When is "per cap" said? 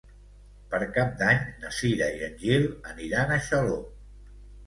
0.69-1.11